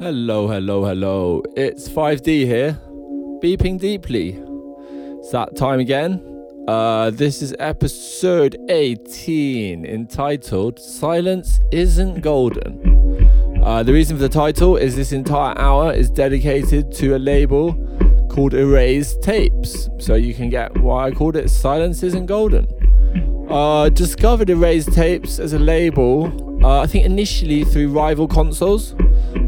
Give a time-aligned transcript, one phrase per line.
[0.00, 1.42] Hello, hello, hello.
[1.56, 2.72] It's 5D here,
[3.42, 4.30] beeping deeply.
[5.18, 6.24] It's that time again.
[6.66, 13.60] Uh, this is episode 18, entitled Silence Isn't Golden.
[13.62, 17.74] Uh, the reason for the title is this entire hour is dedicated to a label
[18.30, 19.90] called Erased Tapes.
[19.98, 22.66] So you can get why I called it Silence Isn't Golden.
[23.50, 28.94] Uh, discovered Erased Tapes as a label, uh, I think initially through rival consoles.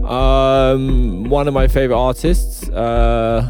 [0.05, 2.69] Um, one of my favorite artists.
[2.69, 3.49] Uh,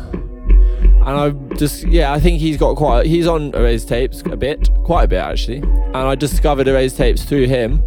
[1.05, 3.07] and I just yeah, I think he's got quite.
[3.07, 5.59] He's on Erased Tapes a bit, quite a bit actually.
[5.59, 7.83] And I discovered Erased Tapes through him,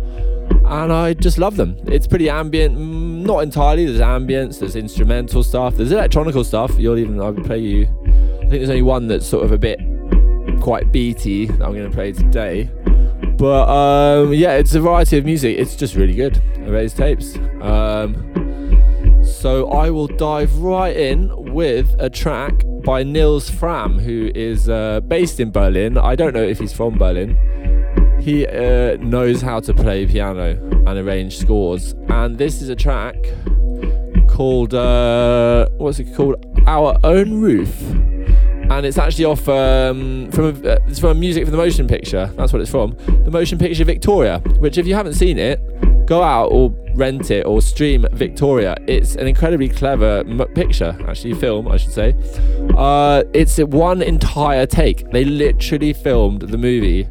[0.65, 1.77] and I just love them.
[1.85, 3.85] It's pretty ambient, not entirely.
[3.85, 6.77] There's ambience, there's instrumental stuff, there's electronical stuff.
[6.77, 7.83] You'll even I would play you.
[7.85, 9.79] I think there's only one that's sort of a bit
[10.59, 12.69] quite beaty that I'm going to play today.
[13.37, 15.57] But um, yeah, it's a variety of music.
[15.57, 16.41] It's just really good.
[16.57, 17.37] Erased Tapes.
[17.61, 18.44] Um,
[19.25, 25.01] so I will dive right in with a track by Nils Frahm, who is uh,
[25.01, 25.97] based in Berlin.
[25.97, 27.37] I don't know if he's from Berlin.
[28.21, 30.51] He uh, knows how to play piano
[30.87, 31.93] and arrange scores.
[32.09, 33.15] And this is a track
[34.27, 36.43] called, uh, what's it called?
[36.65, 37.81] Our Own Roof.
[38.71, 42.31] And it's actually off um, from a, it's from music from the motion picture.
[42.35, 42.95] That's what it's from.
[43.25, 45.59] The motion picture Victoria, which if you haven't seen it,
[46.07, 48.75] go out or rent it or stream Victoria.
[48.87, 52.15] It's an incredibly clever m- picture, actually, film, I should say.
[52.77, 55.09] Uh, it's one entire take.
[55.11, 57.07] They literally filmed the movie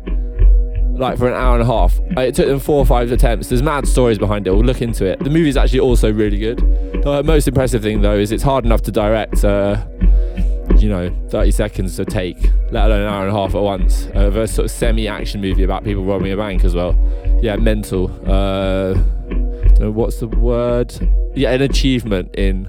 [0.97, 1.99] like for an hour and a half.
[2.17, 3.49] Uh, it took them four or five attempts.
[3.49, 4.51] There's mad stories behind it.
[4.53, 5.19] We'll look into it.
[5.19, 6.59] The movie's actually also really good.
[7.03, 9.45] The most impressive thing though is it's hard enough to direct.
[9.45, 9.85] Uh,
[10.79, 12.37] you know, 30 seconds to take,
[12.71, 15.63] let alone an hour and a half at once, of a sort of semi-action movie
[15.63, 16.95] about people robbing a bank as well.
[17.43, 18.11] Yeah, mental.
[18.27, 18.95] Uh,
[19.81, 20.95] what's the word?
[21.35, 22.69] Yeah, an achievement in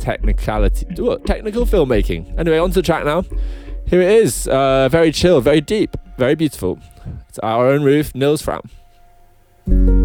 [0.00, 2.38] technicality, what, technical filmmaking.
[2.38, 3.24] Anyway, on to the track now.
[3.86, 4.48] Here it is.
[4.48, 6.78] Uh, very chill, very deep, very beautiful.
[7.28, 10.03] It's our own roof, Nils Frahm.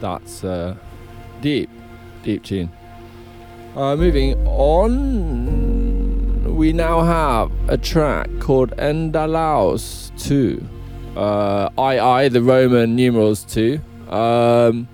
[0.00, 0.76] That's uh,
[1.40, 1.70] deep,
[2.22, 2.70] deep tune.
[3.76, 10.66] Uh, moving on, we now have a track called Endalaus 2.
[11.16, 13.80] Uh, II, the Roman numerals 2.
[14.08, 14.88] Um,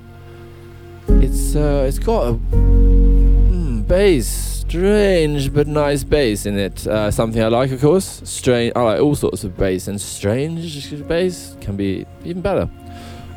[1.08, 6.86] it's uh, it's got a mm, bass, strange but nice bass in it.
[6.86, 8.20] Uh, something I like, of course.
[8.24, 8.72] Strange.
[8.76, 12.68] I like all sorts of bass, and strange bass can be even better.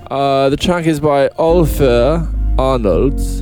[0.10, 2.28] Uh, the track is by Olafur
[2.58, 3.42] Arnalds.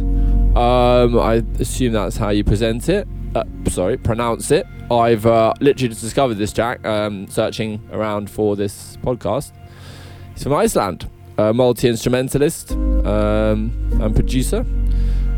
[0.58, 3.08] Um, I assume that's how you present it.
[3.36, 4.68] Uh, sorry, pronounce it.
[4.92, 9.54] I've uh, literally just discovered this track, um, searching around for this podcast.
[10.34, 13.72] He's from Iceland, a multi instrumentalist um,
[14.02, 14.66] and producer.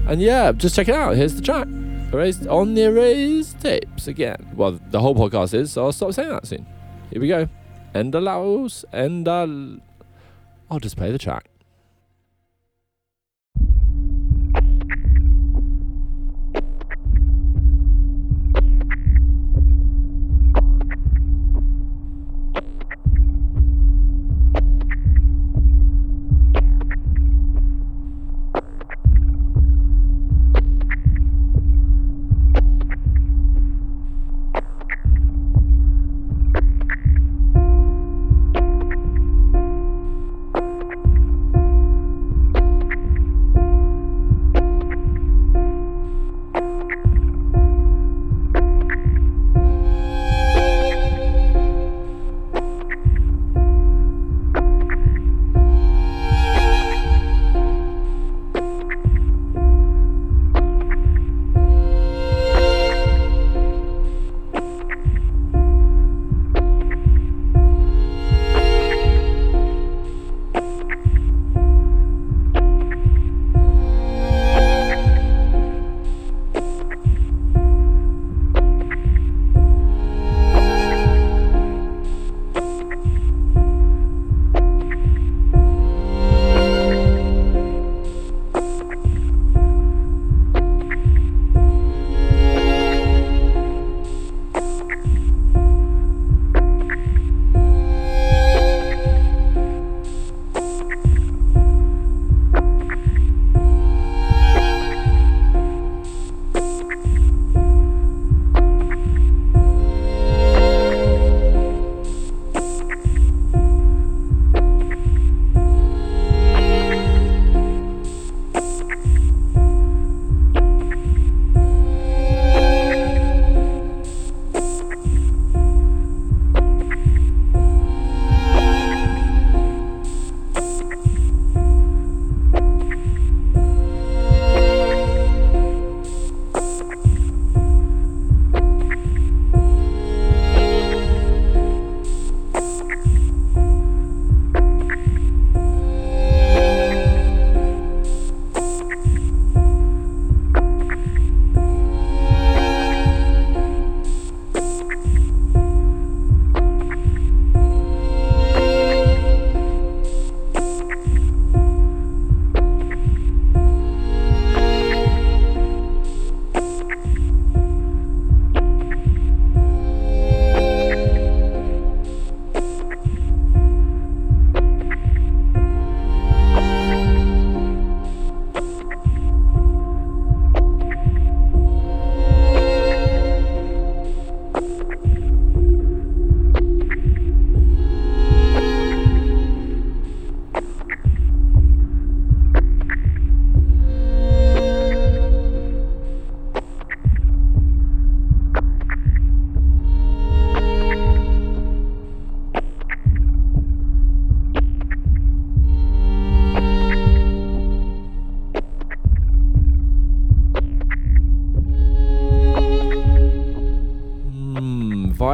[0.08, 1.16] And yeah, just check it out.
[1.16, 1.68] Here's the track.
[2.12, 4.52] Erased on the erased tapes again.
[4.56, 6.66] Well, the whole podcast is, so I'll stop saying that soon.
[7.12, 7.48] Here we go.
[7.94, 9.80] Endalaus, Endal.
[10.72, 11.50] I'll just play the track.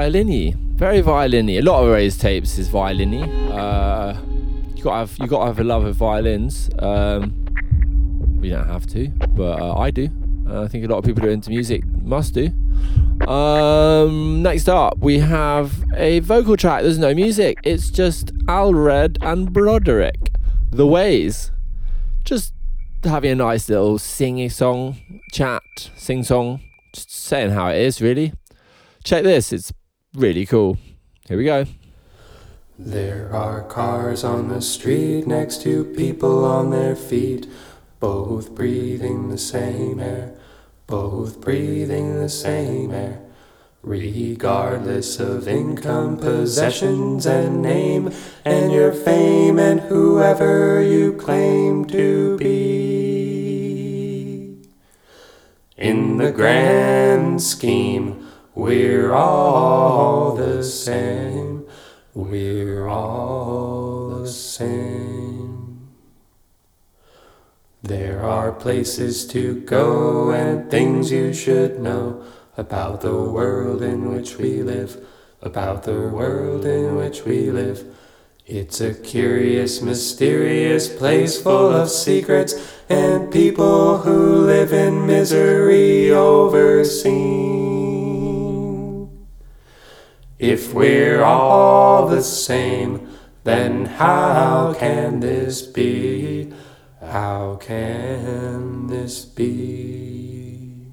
[0.05, 4.21] Violin very violin A lot of Ray's tapes is violin Uh,
[4.75, 6.69] you got to have you got to have a love of violins.
[6.77, 7.33] Um,
[8.39, 10.09] we don't have to, but uh, I do.
[10.47, 12.51] Uh, I think a lot of people who are into music must do.
[13.27, 16.83] Um, next up, we have a vocal track.
[16.83, 17.57] There's no music.
[17.63, 20.29] It's just Alred and Broderick.
[20.69, 21.51] The Ways.
[22.23, 22.53] Just
[23.03, 24.97] having a nice little singing song,
[25.31, 25.63] chat,
[25.95, 26.61] sing song,
[26.93, 28.33] just saying how it is, really.
[29.03, 29.51] Check this.
[29.51, 29.71] It's
[30.15, 30.77] really cool.
[31.27, 31.65] Here we go.
[32.77, 37.47] There are cars on the street next to people on their feet,
[37.99, 40.35] both breathing the same air,
[40.87, 43.21] both breathing the same air.
[43.81, 48.11] Regardless of income, possessions, and name,
[48.43, 53.35] and your fame, and whoever you claim to be.
[55.77, 58.24] In the grand scheme,
[58.55, 61.67] we're all the same.
[62.13, 65.89] We're all the same.
[67.83, 72.23] There are places to go and things you should know
[72.57, 75.05] about the world in which we live,
[75.41, 77.83] about the world in which we live.
[78.47, 82.55] It's a curious, mysterious place full of secrets
[82.87, 87.74] and people who live in misery overseen.
[90.37, 93.07] If we're all the same,
[93.45, 96.51] then how can this be?
[97.01, 100.91] How can this be?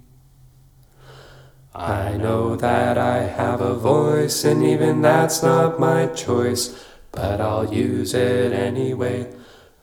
[1.75, 6.79] I know that I have a voice, and even that's not my choice,
[7.11, 9.33] but I'll use it anyway.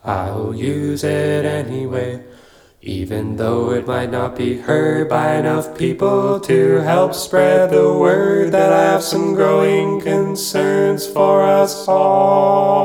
[0.06, 2.24] I'll use it anyway.
[2.82, 8.54] Even though it might not be heard by enough people to help spread the word
[8.54, 12.80] that I have some growing concerns for us all.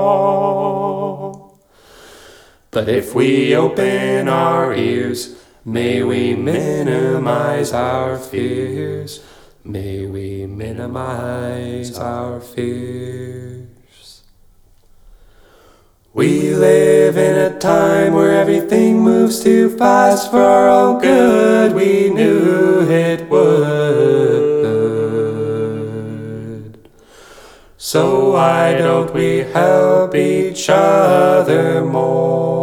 [2.72, 9.20] But if we open our ears, may we minimize our fears.
[9.62, 13.33] May we minimize our fears.
[16.14, 21.74] We live in a time where everything moves too fast for our own good.
[21.74, 23.58] We knew it would.
[27.76, 32.54] So why don't we help each other more?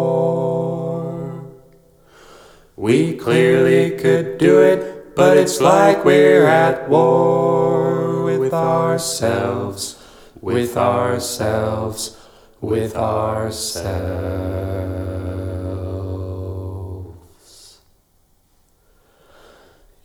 [2.78, 9.98] We clearly could do it, but it's like we're at war with ourselves,
[10.40, 12.16] with ourselves
[12.62, 13.92] with ourselves.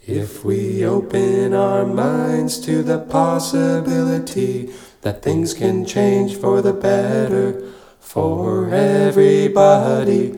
[0.06, 4.72] If we open our minds to the possibility
[5.02, 10.32] that things can change for the better for everybody.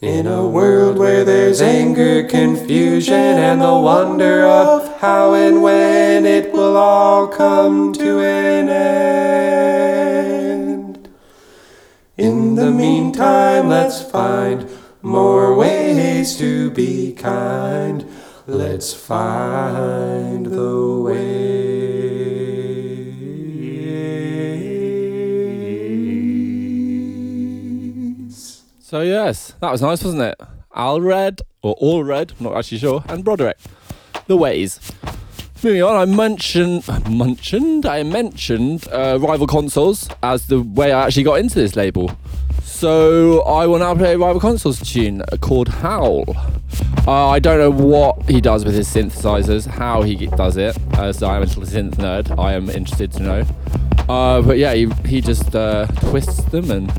[0.00, 6.52] In a world where there's anger, confusion, and the wonder of how and when it
[6.52, 10.45] will all come to an end.
[12.16, 14.70] In the meantime, let's find
[15.02, 18.06] more ways to be kind.
[18.46, 21.66] Let's find the ways.
[28.80, 30.40] So yes, that was nice, wasn't it?
[30.74, 33.58] Alred or Allred, I'm not actually sure, and Broderick.
[34.26, 34.80] The ways.
[35.66, 41.24] Moving on, I mentioned, mentioned, I mentioned uh, rival consoles as the way I actually
[41.24, 42.16] got into this label.
[42.76, 46.24] So I will now play rival consoles tune called Howl.
[47.06, 50.76] Uh, I don't know what he does with his synthesizers, how he does it.
[50.92, 53.46] As I am a synth nerd, I am interested to know.
[54.10, 56.92] Uh, but yeah, he, he just uh, twists them and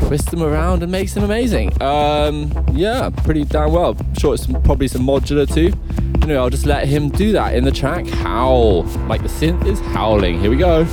[0.00, 1.80] twists them around and makes them amazing.
[1.82, 3.96] Um, yeah, pretty damn well.
[3.98, 5.72] I'm sure it's probably some modular too.
[6.20, 8.06] Anyway, I'll just let him do that in the track.
[8.06, 10.38] Howl, like the synth is howling.
[10.38, 10.84] Here we go.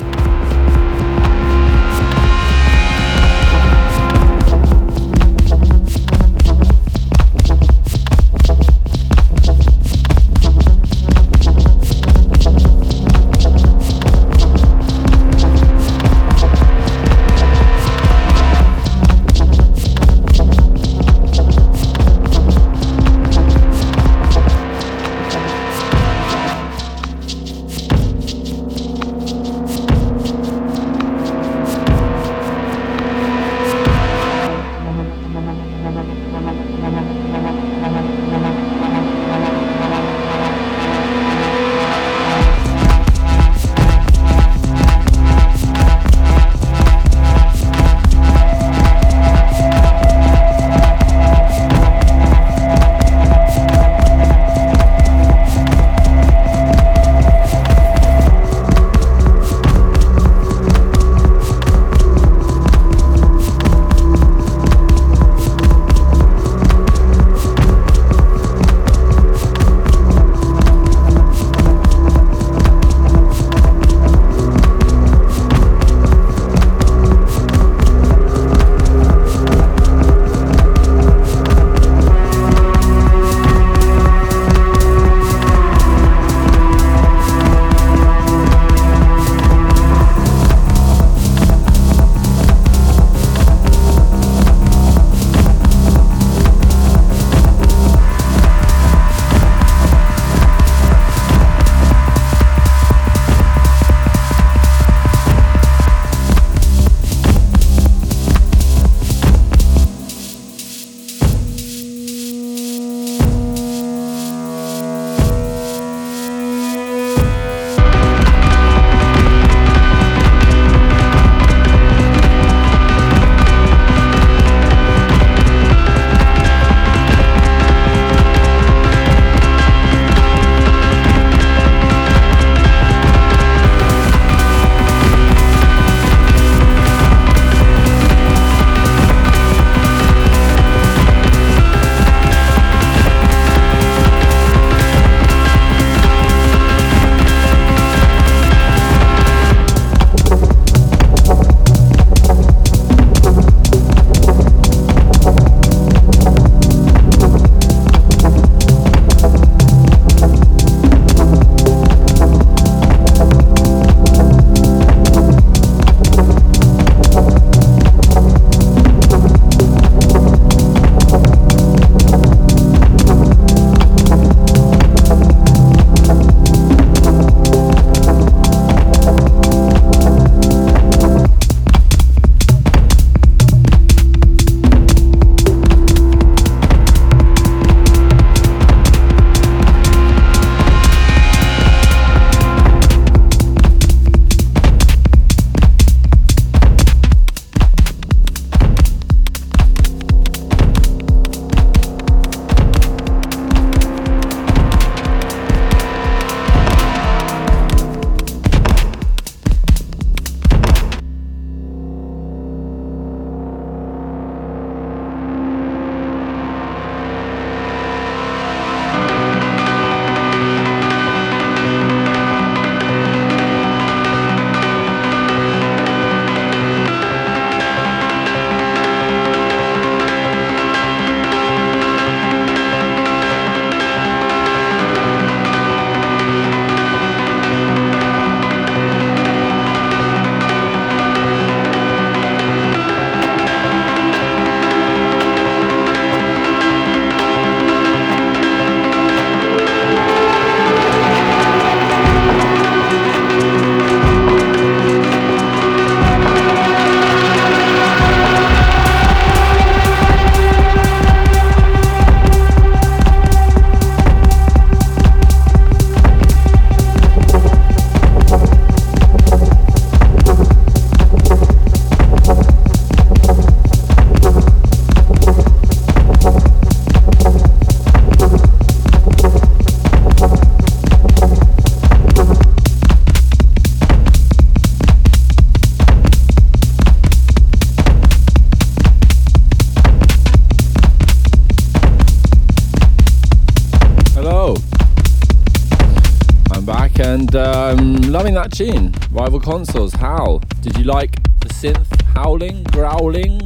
[298.36, 298.94] That tune.
[299.12, 300.42] Rival Consoles, how?
[300.60, 303.40] Did you like the synth howling, growling,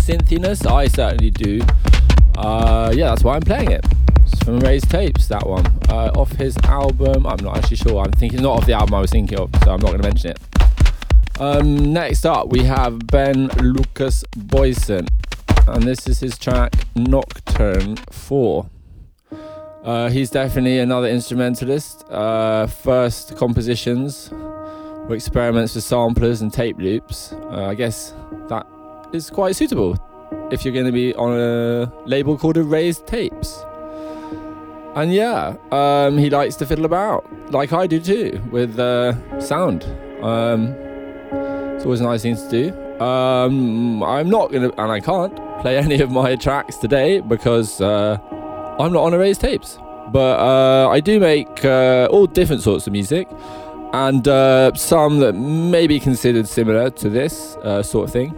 [0.00, 0.66] synthiness?
[0.66, 1.60] I certainly do.
[2.38, 3.84] Uh, yeah, that's why I'm playing it.
[4.22, 5.66] It's from Raised Tapes, that one.
[5.90, 8.02] Uh, off his album, I'm not actually sure.
[8.02, 10.08] I'm thinking not of the album I was thinking of, so I'm not going to
[10.08, 10.38] mention it.
[11.38, 15.08] Um, next up, we have Ben Lukas Boysen,
[15.68, 18.66] and this is his track Nocturne 4.
[19.84, 22.08] Uh, he's definitely another instrumentalist.
[22.08, 27.32] Uh, first compositions were experiments with samplers and tape loops.
[27.32, 28.14] Uh, I guess
[28.48, 28.66] that
[29.12, 29.98] is quite suitable
[30.52, 33.64] if you're going to be on a label called Erased Tapes.
[34.94, 39.84] And yeah, um, he likes to fiddle about, like I do too, with uh, sound.
[40.22, 40.68] Um,
[41.74, 43.02] it's always a nice thing to do.
[43.02, 47.80] Um, I'm not going to, and I can't, play any of my tracks today because
[47.80, 48.18] uh,
[48.78, 49.78] I'm not on Erased Tapes.
[50.10, 53.28] But uh, I do make uh, all different sorts of music
[53.92, 58.34] and uh, some that may be considered similar to this uh, sort of thing.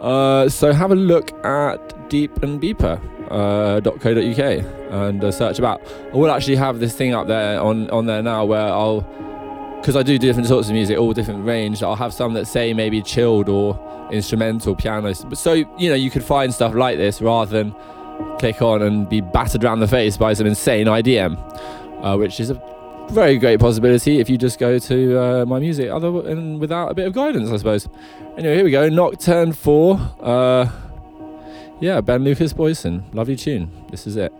[0.00, 5.22] Uh, so have a look at Deep and.
[5.22, 5.80] Uh, search about.
[6.12, 9.02] I will actually have this thing up there on on there now where I'll
[9.80, 11.82] because I do different sorts of music, all different range.
[11.82, 13.78] I'll have some that say maybe chilled or
[14.10, 15.24] instrumental pianos.
[15.34, 17.74] So you know you could find stuff like this rather than
[18.38, 21.36] click on and be battered around the face by some insane IDM,
[22.02, 22.62] uh, which is a
[23.10, 26.94] very great possibility if you just go to uh, my music other and without a
[26.94, 27.88] bit of guidance, I suppose.
[28.36, 28.88] Anyway, here we go.
[28.88, 29.98] Nocturne four.
[30.20, 30.70] Uh,
[31.80, 33.02] yeah, Ben Lukas Boysen.
[33.14, 33.70] Lovely tune.
[33.90, 34.32] This is it.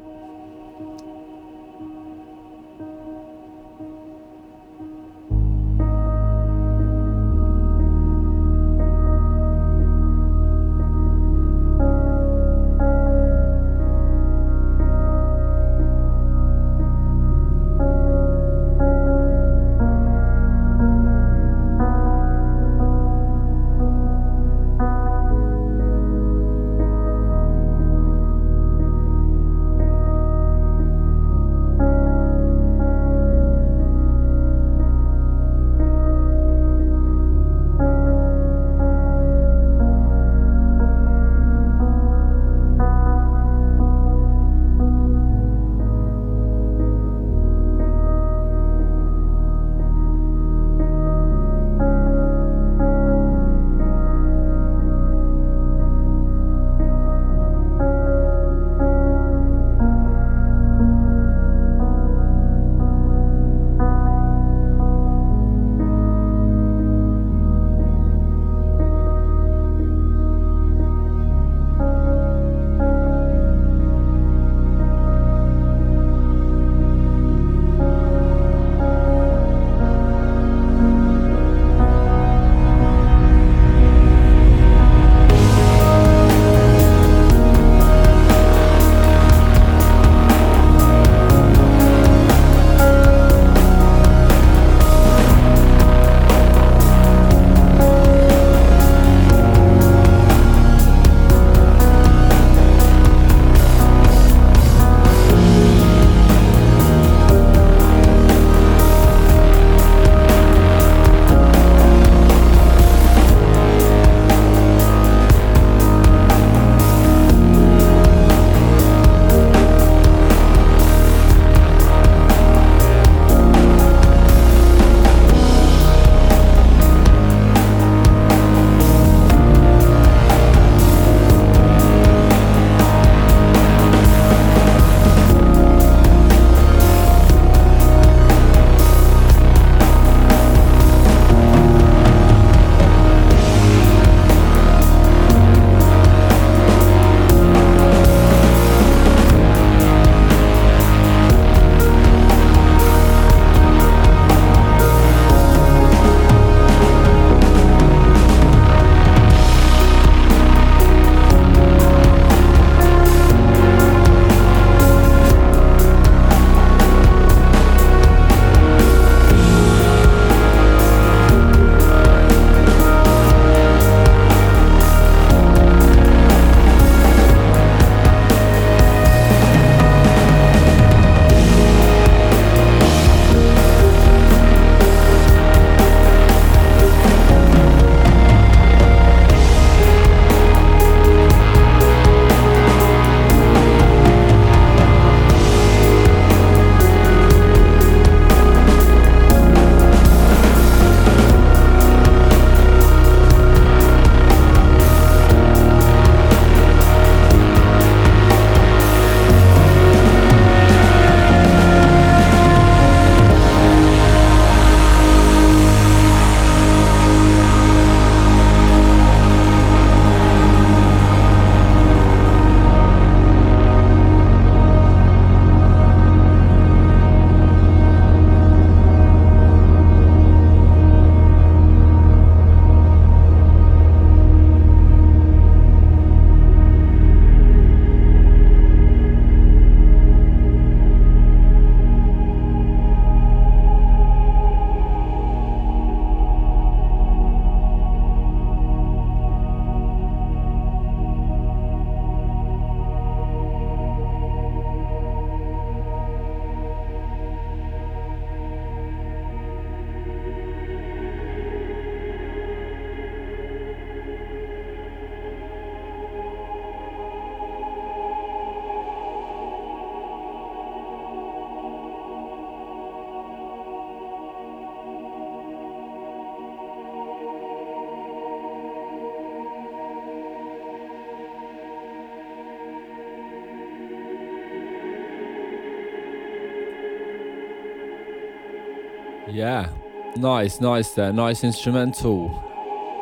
[289.30, 289.68] Yeah,
[290.16, 291.12] nice, nice there.
[291.12, 292.46] Nice instrumental.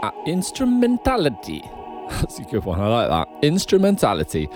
[0.03, 1.63] Uh, instrumentality.
[2.11, 2.81] That's a good one.
[2.81, 3.29] I like that.
[3.45, 4.49] Instrumentality.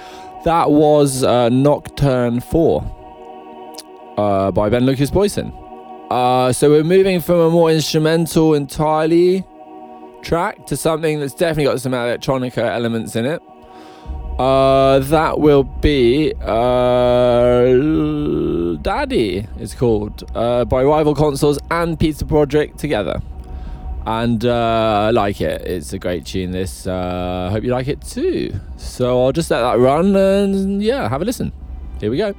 [0.44, 5.52] That was uh, Nocturne 4 uh, by Ben Lukas Boysen.
[6.10, 9.44] Uh, so we're moving from a more instrumental entirely
[10.22, 13.42] track to something that's definitely got some electronica elements in it.
[14.38, 17.62] Uh, that will be uh,
[18.76, 19.46] Daddy.
[19.58, 23.20] It's called uh, by Rival Consoles and Pizza Project together,
[24.06, 25.62] and uh, I like it.
[25.62, 26.50] It's a great tune.
[26.52, 26.86] This.
[26.86, 28.54] Uh, hope you like it too.
[28.76, 31.52] So I'll just let that run and yeah, have a listen.
[32.00, 32.34] Here we go.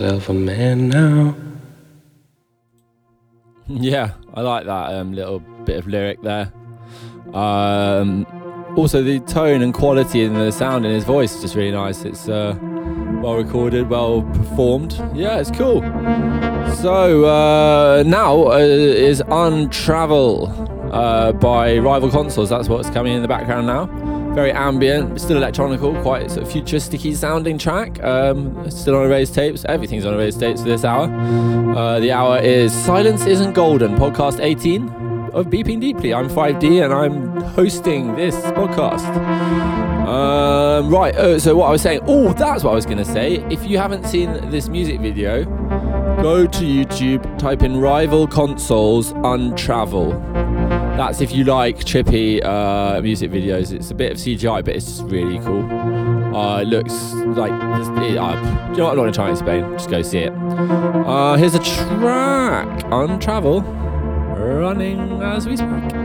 [0.00, 1.34] Myself a man now?
[3.70, 6.50] Yeah, I like that um, little bit of lyric there.
[7.34, 8.24] Um,
[8.78, 12.02] also, the tone and quality and the sound in his voice is just really nice.
[12.06, 12.56] It's uh,
[13.22, 14.94] well recorded, well performed.
[15.14, 15.82] Yeah, it's cool.
[16.76, 20.48] So uh, now uh, is Untravel
[20.90, 22.48] uh, by Rival Consoles.
[22.48, 23.84] That's what's coming in the background now.
[24.38, 28.00] Very ambient, still electronical, quite sort of futuristic sounding track.
[28.04, 29.64] Um, still on Erased Tapes.
[29.64, 31.12] Everything's on Erased Tapes for this hour.
[31.76, 34.88] Uh, the hour is Silence Isn't Golden, podcast 18
[35.32, 36.14] of Beeping Deeply.
[36.14, 39.08] I'm 5D and I'm hosting this podcast.
[40.06, 43.04] Um, right, uh, so what I was saying, oh, that's what I was going to
[43.04, 43.44] say.
[43.50, 45.46] If you haven't seen this music video,
[46.22, 50.57] go to YouTube, type in Rival Consoles Untravel.
[50.98, 53.72] That's if you like trippy uh, music videos.
[53.72, 55.64] It's a bit of CGI, but it's really cool.
[56.34, 57.52] Uh, it looks like.
[57.52, 58.34] It, uh,
[58.72, 58.90] you know what?
[58.90, 59.62] I'm not to try and explain.
[59.74, 60.32] Just go see it.
[60.32, 63.62] Uh, here's a track Untravel,
[64.60, 65.97] running as we speak.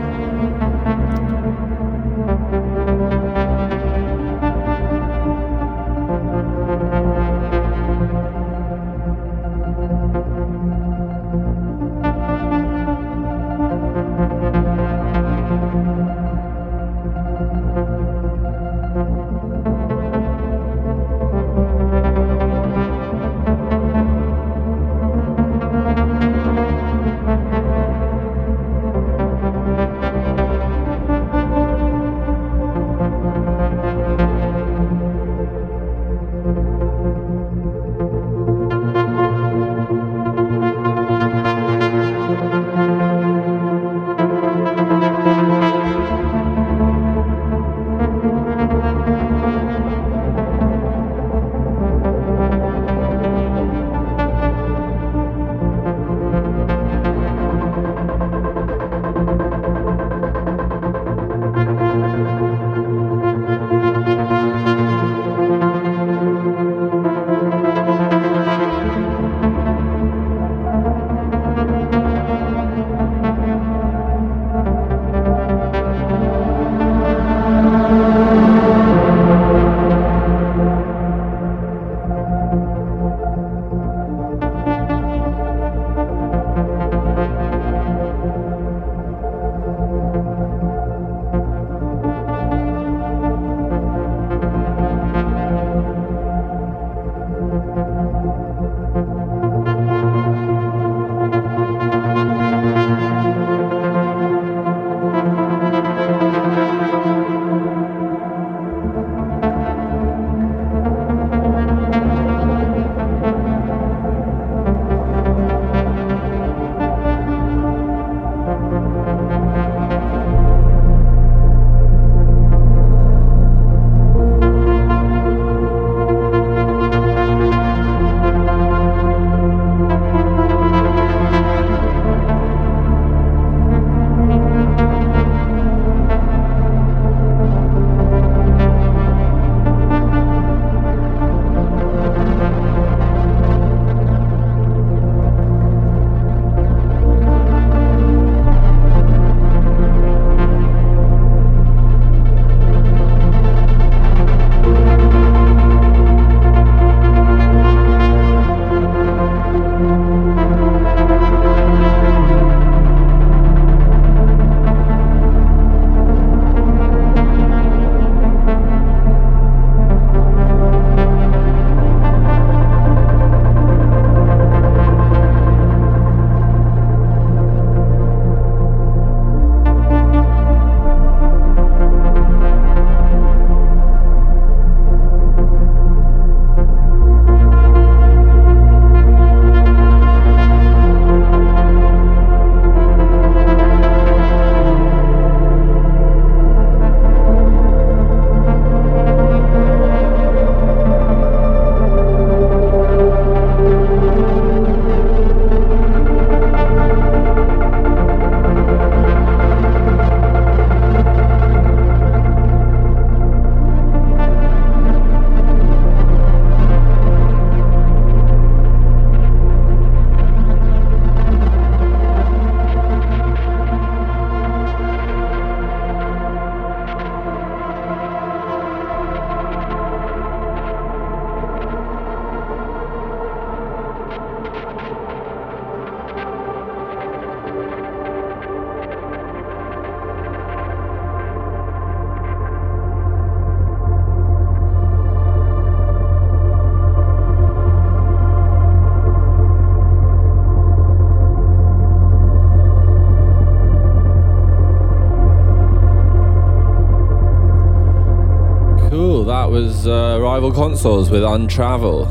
[260.34, 262.08] Rival consoles with Untravel.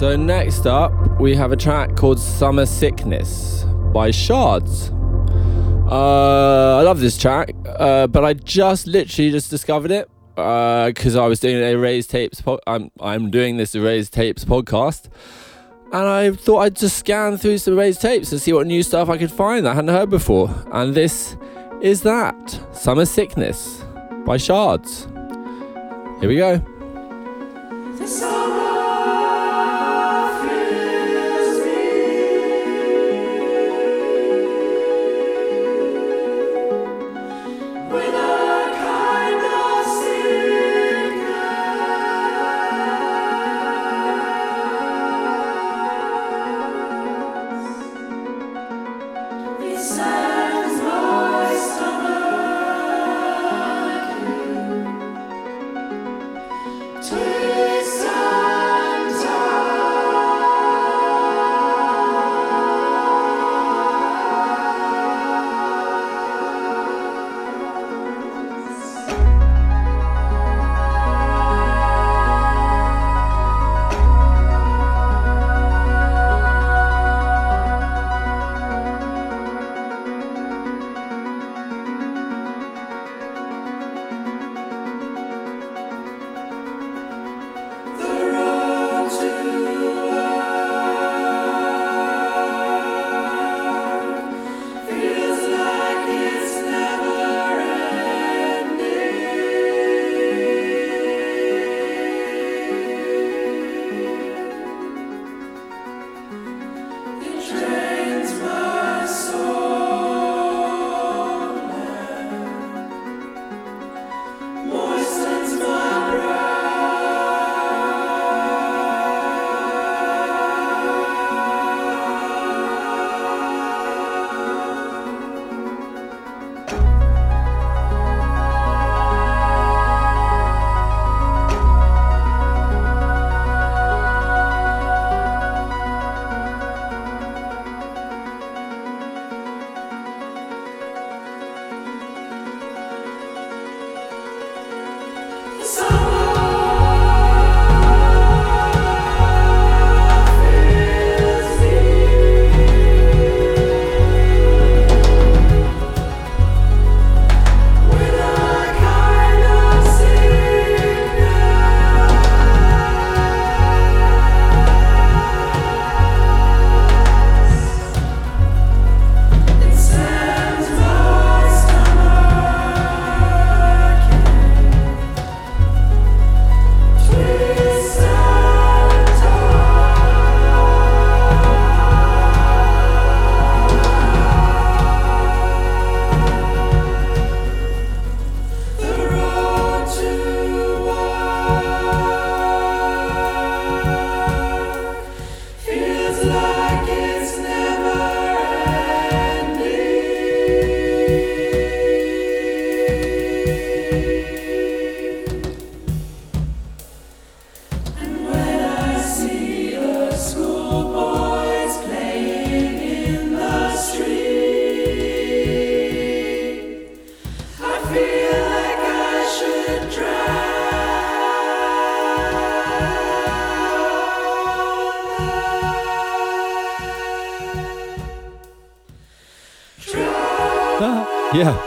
[0.00, 4.88] So next up, we have a track called Summer Sickness by Shards.
[5.90, 11.22] Uh, I love this track, uh, but I just literally just discovered it because uh,
[11.22, 12.40] I was doing a Erased Tapes.
[12.40, 15.10] Po- I'm I'm doing this Erased Tapes podcast,
[15.92, 19.10] and I thought I'd just scan through some Erased Tapes and see what new stuff
[19.10, 20.48] I could find that I hadn't heard before.
[20.72, 21.36] And this
[21.82, 23.84] is that Summer Sickness
[24.24, 25.11] by Shards.
[26.22, 26.62] Here we go.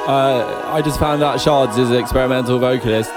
[0.07, 3.11] Uh, I just found out Shards is an experimental vocalist.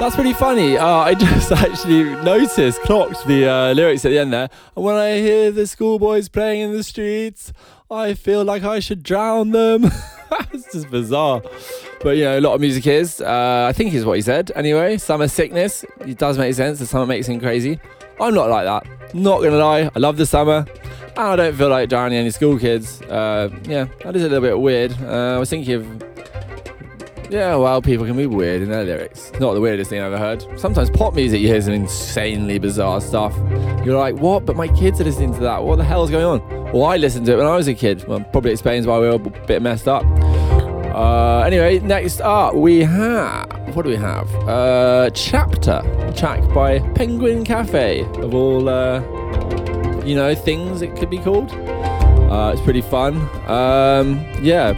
[0.00, 0.78] That's pretty funny.
[0.78, 4.48] Uh, I just actually noticed, clocked the uh, lyrics at the end there.
[4.74, 7.52] And when I hear the schoolboys playing in the streets,
[7.90, 9.84] I feel like I should drown them.
[10.52, 11.42] it's just bizarre.
[12.00, 13.20] But you know, a lot of music is.
[13.20, 14.50] Uh, I think is what he said.
[14.54, 15.84] Anyway, summer sickness.
[16.00, 16.78] It does make sense.
[16.78, 17.78] The summer makes him crazy.
[18.18, 19.14] I'm not like that.
[19.14, 19.90] Not gonna lie.
[19.94, 20.66] I love the summer.
[21.16, 23.02] I don't feel like drowning any school kids.
[23.02, 24.92] Uh, yeah, that is a little bit weird.
[25.02, 26.04] Uh, I was thinking of.
[27.30, 29.30] Yeah, well, people can be weird in their lyrics.
[29.38, 30.58] Not the weirdest thing I've ever heard.
[30.58, 33.36] Sometimes pop music, you hear insanely bizarre stuff.
[33.84, 34.44] You're like, what?
[34.44, 35.62] But my kids are listening to that.
[35.62, 36.72] What the hell is going on?
[36.72, 38.04] Well, I listened to it when I was a kid.
[38.08, 40.04] Well, probably explains why we were a bit messed up.
[40.92, 43.76] Uh, anyway, next up we have.
[43.76, 44.28] What do we have?
[44.48, 45.82] Uh, Chapter,
[46.16, 48.68] track by Penguin Cafe, of all.
[48.68, 49.00] Uh,
[50.04, 51.52] you know, things it could be called.
[51.52, 53.16] Uh, it's pretty fun.
[53.48, 54.72] Um, yeah,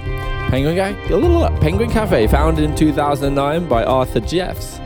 [0.51, 4.79] Penguin, Ga- Penguin Cafe, founded in 2009 by Arthur Jeffes.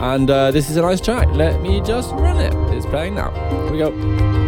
[0.00, 1.28] And uh, this is a nice track.
[1.32, 2.52] Let me just run it.
[2.76, 3.30] It's playing now.
[3.64, 4.43] Here we go.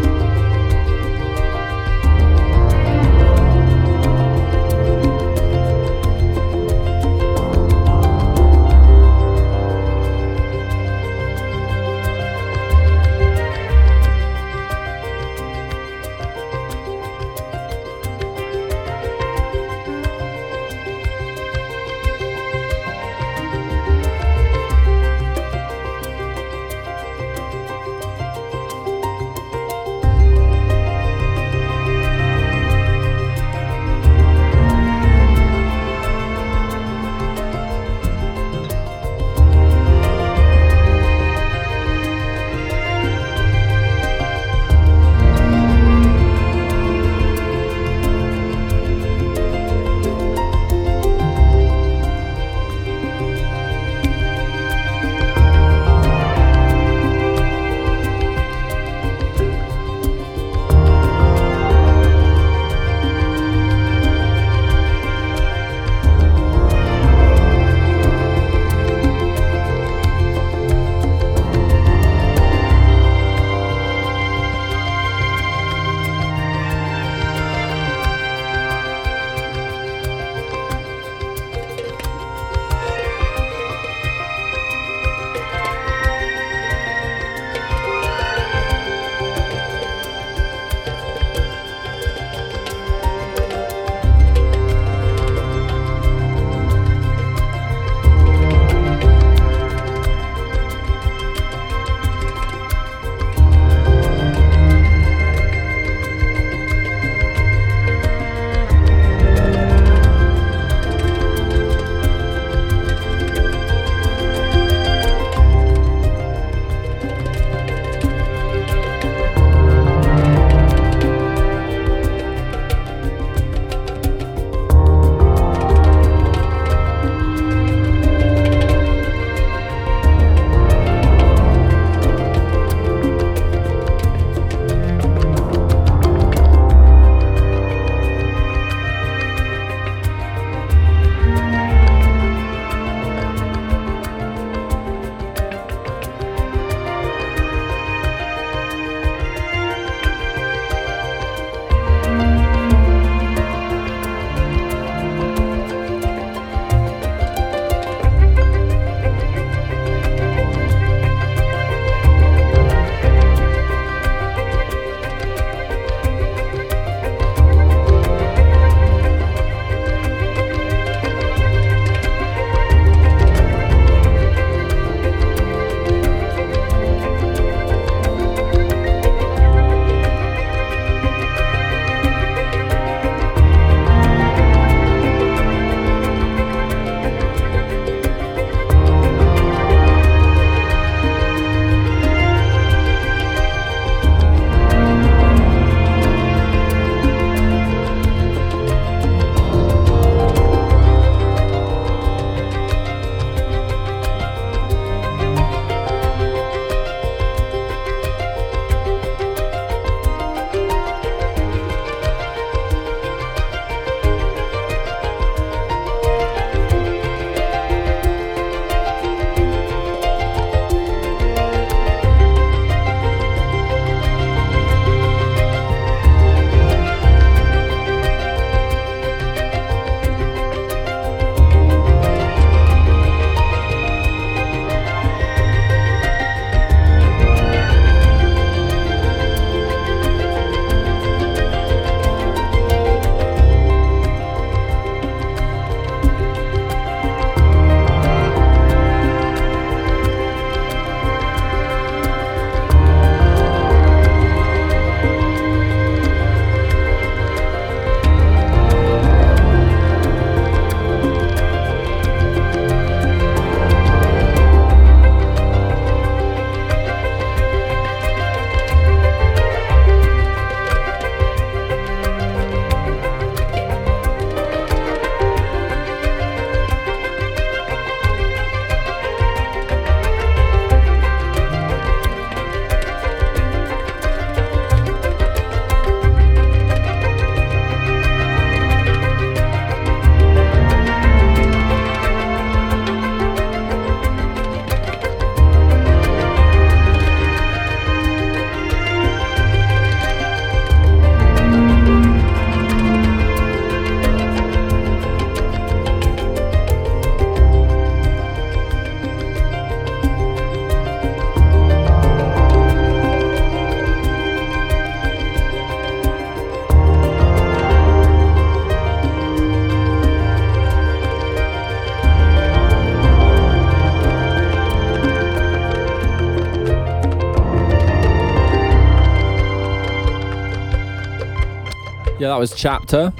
[332.36, 333.14] That was Chapter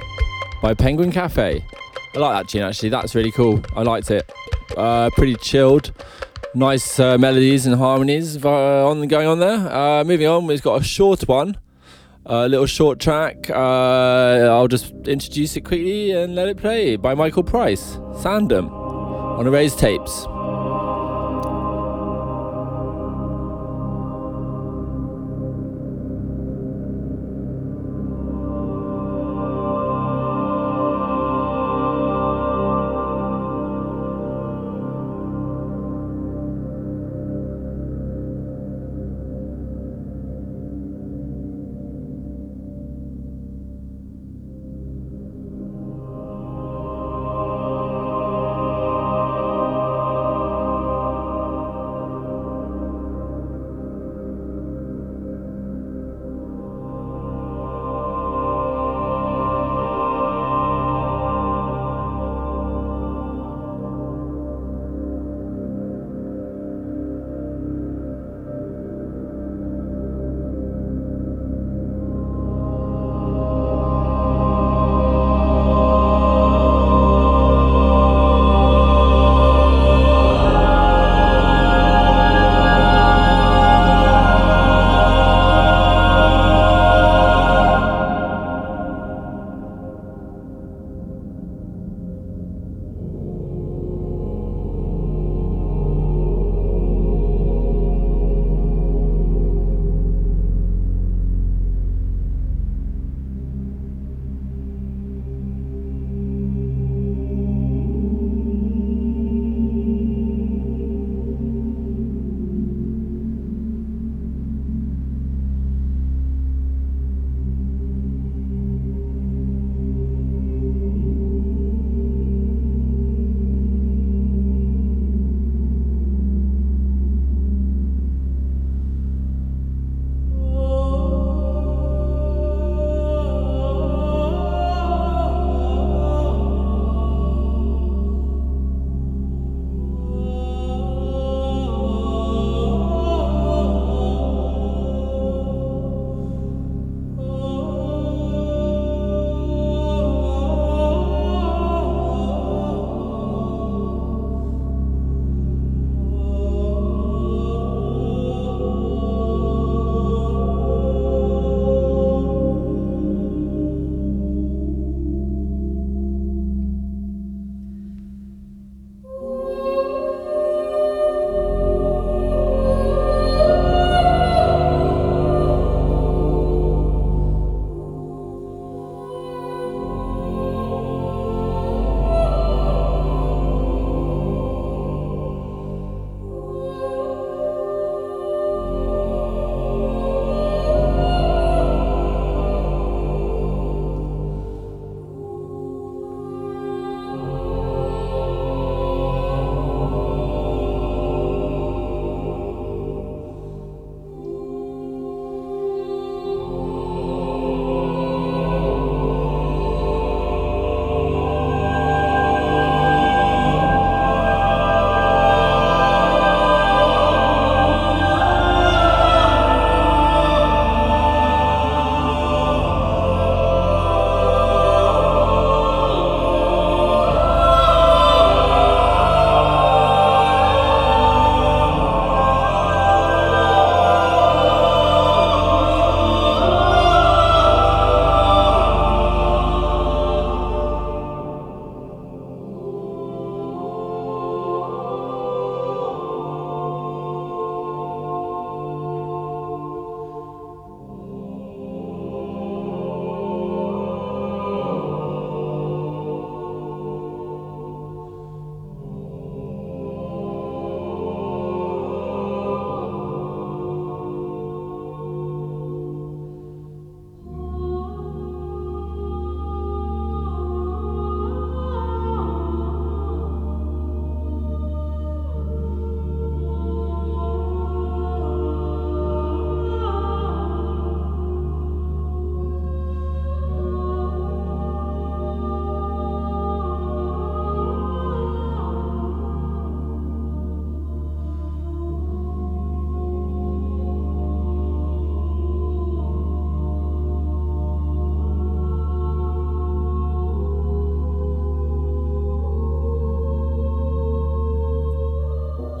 [0.61, 1.65] by Penguin Cafe.
[2.15, 2.89] I like that tune actually.
[2.89, 3.63] That's really cool.
[3.75, 4.31] I liked it.
[4.77, 5.91] Uh, pretty chilled.
[6.53, 9.73] Nice uh, melodies and harmonies on going on there.
[9.73, 11.57] Uh, moving on, we've got a short one,
[12.27, 13.49] a little short track.
[13.49, 19.47] Uh, I'll just introduce it quickly and let it play by Michael Price, Sandom, on
[19.47, 20.27] Erased Tapes.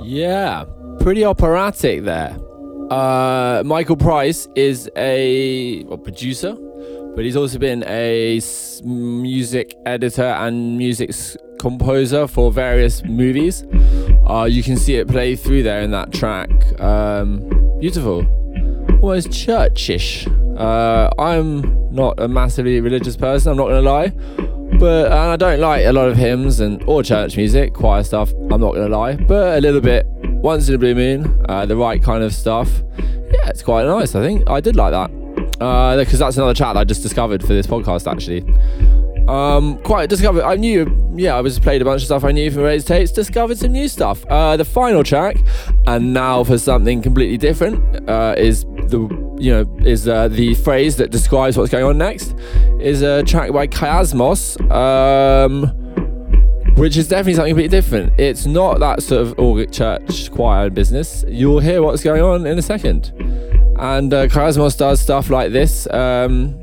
[0.07, 0.63] Yeah,
[1.01, 2.37] pretty operatic there.
[2.89, 6.55] Uh, Michael Price is a well, producer,
[7.13, 8.39] but he's also been a
[8.85, 11.11] music editor and music
[11.59, 13.65] composer for various movies.
[14.25, 16.51] Uh, you can see it play through there in that track.
[16.79, 17.39] Um,
[17.81, 18.25] beautiful,
[19.01, 20.25] almost churchish.
[20.57, 23.51] Uh, I'm not a massively religious person.
[23.51, 24.13] I'm not gonna lie,
[24.79, 28.31] but I don't like a lot of hymns and or church music, choir stuff.
[28.51, 31.75] I'm not gonna lie, but a little bit once in a blue moon, uh, the
[31.75, 32.69] right kind of stuff.
[32.97, 34.15] Yeah, it's quite nice.
[34.15, 35.09] I think I did like that
[35.97, 38.41] because uh, that's another chat that I just discovered for this podcast actually.
[39.27, 40.43] Um, quite discovered.
[40.43, 43.11] I knew, yeah, I was played a bunch of stuff I knew from Erased Tapes.
[43.11, 44.25] Discovered some new stuff.
[44.29, 45.37] Uh, the final track,
[45.85, 50.95] and now for something completely different, uh, is the you know is uh, the phrase
[50.97, 52.35] that describes what's going on next.
[52.79, 54.59] Is a track by Kiasmos.
[54.71, 55.73] Um,
[56.77, 58.13] which is definitely something completely different.
[58.19, 61.25] It's not that sort of organ church choir business.
[61.27, 63.11] You'll hear what's going on in a second.
[63.79, 65.87] And uh, Kiasmos does stuff like this.
[65.91, 66.61] Um,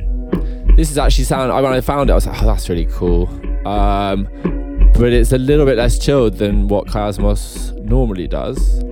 [0.77, 1.53] this is actually sound.
[1.53, 3.29] When I found it, I was like, "Oh, that's really cool."
[3.67, 4.29] Um,
[4.95, 8.83] but it's a little bit less chilled than what Kiasmos normally does.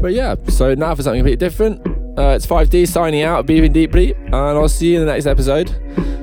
[0.00, 1.86] But yeah, so now for something completely different.
[2.18, 5.68] Uh, it's 5D signing out, beeping deeply, and I'll see you in the next episode.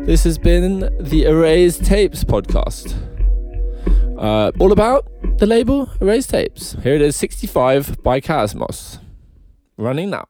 [0.05, 2.93] This has been the Erased Tapes podcast.
[4.19, 6.73] Uh, all about the label Erased Tapes.
[6.83, 8.99] Here it is 65 by Kiasmos.
[9.77, 10.25] Running now.